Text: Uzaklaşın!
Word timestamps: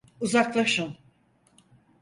Uzaklaşın! 0.19 0.97